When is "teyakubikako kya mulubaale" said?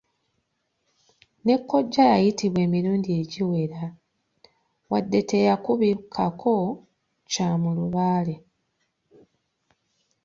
5.29-8.35